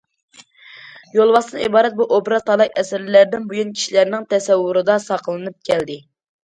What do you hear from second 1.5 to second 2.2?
ئىبارەت بۇ